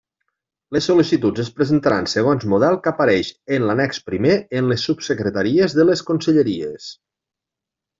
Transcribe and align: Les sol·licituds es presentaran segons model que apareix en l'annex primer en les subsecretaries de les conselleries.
Les 0.77 0.85
sol·licituds 0.91 1.41
es 1.43 1.51
presentaran 1.59 2.09
segons 2.15 2.47
model 2.55 2.79
que 2.87 2.93
apareix 2.93 3.31
en 3.59 3.69
l'annex 3.71 4.03
primer 4.11 4.35
en 4.63 4.75
les 4.75 4.89
subsecretaries 4.91 5.81
de 5.81 5.91
les 5.91 6.07
conselleries. 6.13 6.95